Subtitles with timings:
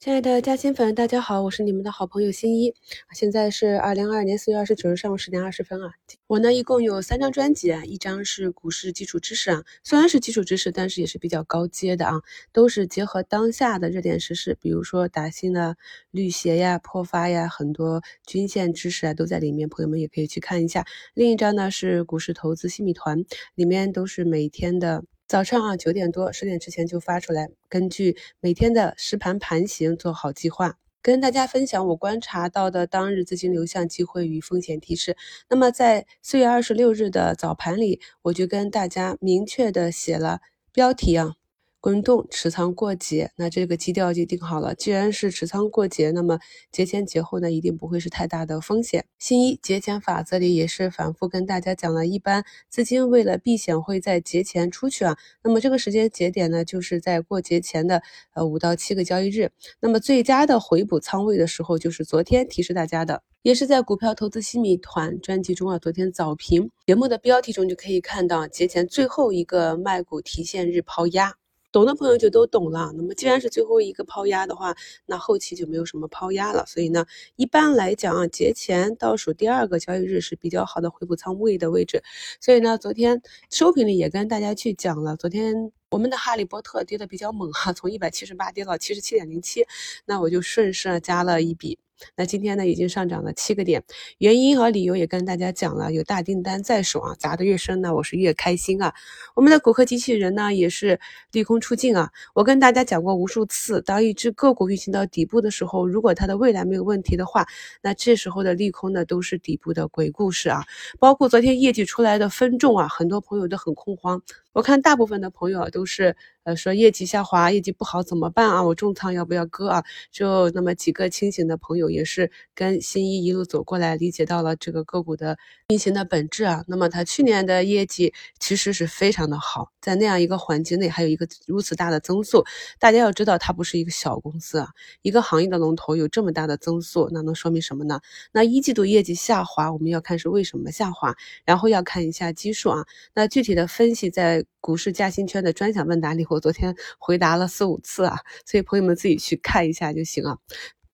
[0.00, 2.72] 亲爱的嘉兴粉，大家好，我是你们的好朋友新一。
[3.12, 5.90] 现在是二零二二年四月二十九日上午十点二十分啊。
[6.28, 12.20] 我呢一共有三张专辑啊，一张是股市基础知识啊，虽然是基础知识，但是也是比较高阶的啊，
[12.52, 15.76] 都是结合当下的热点时事，比如说打新的
[16.12, 20.86] 绿鞋呀、破发呀，很多均线知识啊都在里面，朋友们也可以去看一下。
[21.12, 23.24] 另一张呢是股市投资新米团，
[23.56, 25.02] 里面都是每天的。
[25.28, 35.18] 早上啊，九点多十点之前就发出来，根据每天的实盘盘形做好计划，跟大家分享我观察到的当日资金流向机会与风险提示。
[35.50, 40.40] 那么在四月二十六日的早盘里，我就跟大家明确的写了
[40.72, 41.34] 标题啊。
[41.80, 44.74] 滚动持仓过节，那这个基调就定好了。
[44.74, 46.40] 既然是持仓过节，那么
[46.72, 49.06] 节前节后呢，一定不会是太大的风险。
[49.18, 55.16] 新一节前法则里也是反复跟大家讲了，一般资金为了避险会在节前出去啊。
[55.42, 58.02] 那么这个时间节点呢，就是在过节前的
[58.34, 59.52] 呃五到七个交易日。
[59.80, 71.37] 那么最佳的回补仓位的时候，就是昨天提示大家的，也是在股票投资新米团专辑中啊，昨天早评节目的标题中就可以看到，节前最后一个卖股提现日抛压。
[71.70, 72.92] 懂的朋友就都懂了。
[72.96, 74.74] 那么既然是最后一个抛压的话，
[75.06, 76.64] 那后期就没有什么抛压了。
[76.66, 77.04] 所以呢，
[77.36, 82.02] 一般来讲啊，节前倒数第二个交易日是比较好的回补仓位的位置。
[82.40, 89.66] 所以呢，昨天收评里也跟大家去讲了，昨天我们的哈利波特跌的比较猛哈，从一百七十八跌到七十七点零七，
[90.06, 91.78] 那我就顺势加了一笔。
[92.16, 93.82] 那今天呢，已经上涨了七个点，
[94.18, 98.94] 原因和理由也跟大家讲了，有大订单在手啊，砸得越深呢，我是越开心啊。
[99.34, 100.98] 我们的骨科机器人呢，也是
[101.32, 102.10] 利空出尽啊。
[102.34, 107.46] 我跟大家讲过无数次，当一只个股运行到底部的时候，如果它的未来没有问题的话，
[107.82, 110.64] 那这时候的利空呢，都是底部的鬼故事啊。
[110.98, 114.22] 包括昨天业绩出来的分众啊，很多朋友都很恐慌。
[114.58, 118.64] 我看大部分的朋友啊，都是呃说业绩下滑，业绩不好怎么办啊？
[118.64, 119.84] 我重仓要不要割啊？
[120.10, 126.64] 就那么几个清醒的朋友，也是跟新一一路走过来，理解到了这个个股的运行的本质啊。
[126.66, 132.44] 那么它去年的业绩其实是非常的好，在那样一个环境内，还有一个如此大的增速，
[132.80, 134.70] 大家要知道它不是一个小公司啊，
[135.02, 138.00] 一个行业的龙头有这么大的增速，那能说明什么呢？
[138.32, 142.84] 那一季度业绩下滑，我们要看是为什么下滑，然后要看一下基数啊。
[143.14, 144.44] 那具体的分析在。
[144.60, 150.38] 股市加薪圈的专享问答里，我昨天回答了四五次啊，所以朋友们自己去看一下就行了。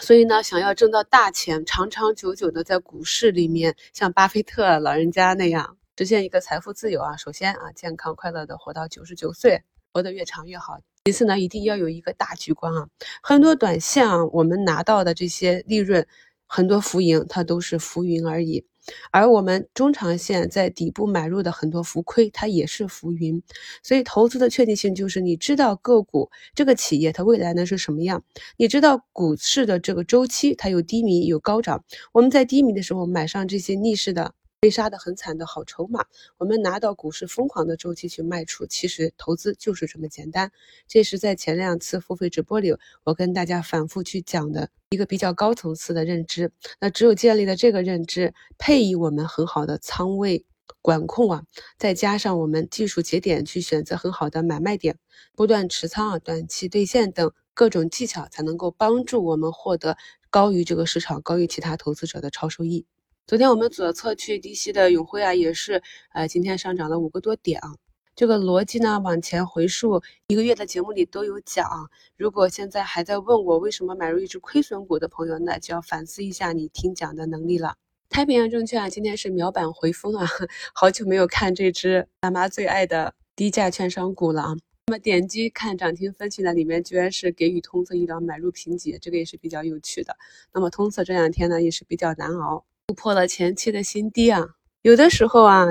[0.00, 9.62] 所以呢，想要挣到大钱，长长久久的在股市里面，像巴菲特老人家那样实现一个财富自由啊，首先啊，健康快乐的活到九十九岁，
[9.94, 10.78] 活得越长越好。
[11.06, 12.88] 其次呢，一定要有一个大局观啊。
[13.22, 16.06] 很多短线啊，我们拿到的这些利润，
[16.46, 18.66] 很多浮盈，它都是浮云而已。
[19.10, 23.42] 而我们中长线在底部买入的很多浮亏，它也是浮云。
[23.82, 28.22] 所以投资的确定性就是你知道个股这个企业它未来呢是什么样，
[28.56, 31.84] 你知道股市的这个周期它有低迷有高涨。
[32.12, 34.34] 我们在低迷的时候买上这些逆势的。
[34.66, 36.04] 被杀的很惨的好筹码，
[36.38, 40.50] 我们拿到股市疯狂的周期去卖出，其实投资就是这么简单。
[40.88, 46.50] 这是在前两次付费直播里，我跟大家反复去讲的一个比较高层次的认知。
[46.80, 50.44] 那只有建立了这个认知，配以我们很好的仓位
[50.82, 51.44] 管控啊，
[51.78, 54.98] 再加上我们技术节点去选择很好的买卖点，
[55.36, 59.96] 不断持仓啊，短期兑现等各种技巧，才能够帮助我们获得
[60.28, 62.84] 高于这个市场、高于其他投资者的超收益。
[63.28, 65.82] 昨天我们左侧去低吸的永辉啊，也是，
[66.12, 67.74] 呃，今天上涨了五个多点啊。
[68.14, 71.90] 这个逻辑呢，往前回溯一个月的节目里都有讲。
[72.16, 77.74] 如果现在还在问我为什么买入一只亏损股的朋友，那就要反思一下你听讲的能力了。
[78.08, 80.24] 太平洋证券啊，今天是秒板回风啊，
[80.72, 84.56] 好久没有看这只大妈最爱的低价券商股了啊。
[84.86, 90.16] 那么点击看涨停分析呢，里面居然是给予通策医疗买入评级，这个也是比较有趣的。
[90.54, 92.64] 那么通策这两天呢，也是比较难熬。
[92.88, 94.46] 突破了前期的新低啊！
[94.82, 95.66] 有的时候啊，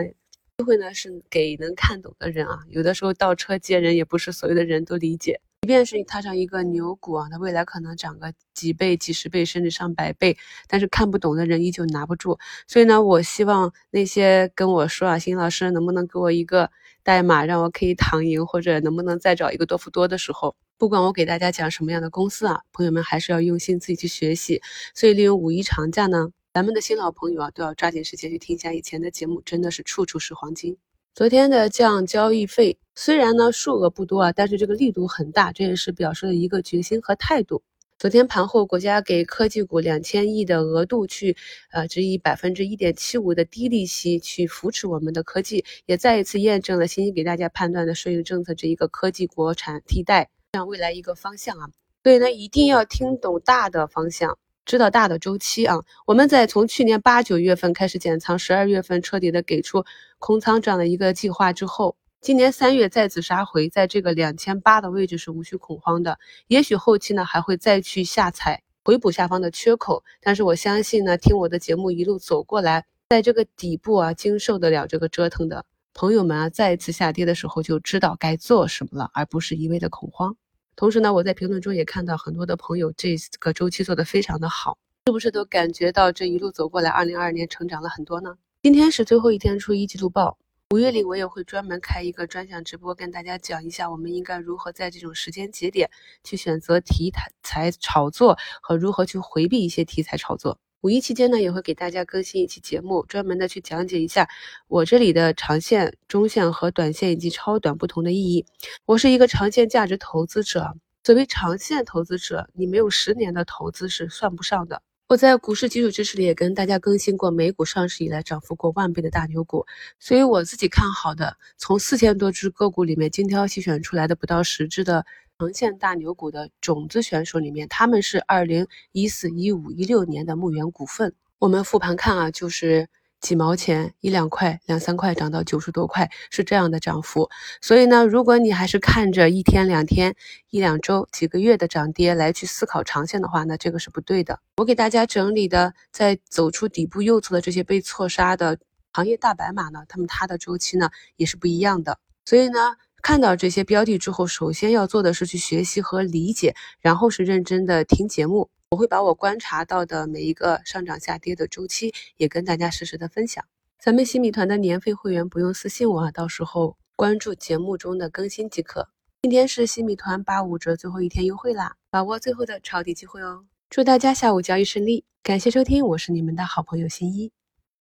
[0.57, 2.59] 机会呢是给能看懂的人啊。
[2.67, 5.39] 有的时候倒车接人，也不是所有的人都理解。
[5.61, 10.35] 即便是你踏上一个牛股啊，它未来可能涨个几倍、几十倍，甚至上百倍，
[10.67, 12.37] 但是看不懂的人依旧拿不住。
[12.67, 16.69] 所以呢，我希望那些跟我说啊，新老师能不能给我一个
[17.01, 24.61] 代码，让我可以躺赢，或者能不能再找一个多付多的时候，不管我给大家讲什么样的公司啊，朋友们还是要用心自己去学习。
[24.93, 26.31] 所以利用五一长假呢。
[26.55, 30.77] 咱们的新老朋友啊，都要抓紧时间去听一下以前的节目，真的是处处是黄金。
[31.13, 37.61] 昨天的降交易费虽然呢数额不多啊，但是这个力度很大，这也是表示了一个决心和态度。
[37.99, 41.35] 昨天盘后，国家给科技股两千亿的额度去，
[41.73, 51.67] 呃，只以百分之一点七五的低利息去扶持我们的科技，也再一次验证了新一给大家判断的税收政策这一个科技国产替代这样未来一个方向啊。
[52.01, 55.77] 所以呢，一定要听懂大的方向，知道大的周期啊。
[56.05, 59.85] 我们在从去年八九月份开始减仓，十二月份彻底的给出
[60.19, 66.17] 空仓这样的一个计划之后，今年三月再次杀回，在这个两千八的位置是无需恐慌的。
[66.47, 70.03] 也许后期呢还会再去下踩，回补下方的缺口。
[70.21, 75.63] 但是我相信呢，听我的节目一路走过来，在这个底部啊，经受得了这个折腾的
[75.93, 80.35] 朋友们啊，再一次下跌的时候就知道该做什么了，而不是一味的恐慌。
[80.75, 88.35] 同时呢，我在评论中也看到很多的朋友这个周期做得非常的好，是不是都感觉到这一路走过来，二零二二年成长了很多呢？
[88.61, 90.37] 今天是最后一天出一季度报，
[90.71, 95.89] 五月里我也会专门开一个专享直播，跟大家讲一下我们应该如何在这种时间节点
[96.25, 97.09] 去选择题
[97.41, 100.57] 材炒作和如何去回避一些题材炒作。
[100.81, 104.29] 五一期间呢，也会给大家更新一期节目，专门的去讲解一下
[104.67, 108.45] 我这里的长线、中线和短线以及超短不同的意义。
[108.85, 114.83] 我是一个长线价值投资者，作为长线投资者，你没有十年的投资是算不上的。
[115.07, 119.63] 我在股市基础知识里也跟大家更新过美股上市以来涨幅过万倍的大牛股，
[119.99, 125.05] 所以我自己看好的，从四千多只个股里面精挑细选出来的不到十只的。
[125.37, 131.13] 长线大牛股的种子选手里面，他们是二零一四、一五、一六年的牧原股份。
[131.37, 132.87] 我们复盘看啊，就是
[133.25, 137.31] 几毛钱、一两块、两三块涨到九十多块，是这样的涨幅。
[137.59, 140.15] 所以呢，如果你还是看着一天、两天、
[140.51, 144.39] 一两周、几个月的涨跌来去思考长线的话，那这个是不对的。
[144.57, 148.59] 我给大家整理的，在走出底部右侧的这些被错杀的
[148.93, 151.97] 行业大白马呢，他们它的周期呢也是不一样的。
[152.25, 152.75] 所以呢。
[153.01, 158.49] 看到这些标的之后，首先要做的是去学习和理解，然后是认真的听节目。
[158.69, 163.45] 我会把我观察到的每一个上涨下跌的周期，也跟大家实时的分享。
[163.79, 168.89] 咱们新米团的年费会员不用私信我啊，到时候关注节目中的更新即可。
[169.21, 173.45] 今天是新米团八五折最后一天优惠啦，把握最后的抄底机会哦！
[173.69, 177.31] 祝大家下午交易顺利，感谢收听，我是你们的好朋友新一。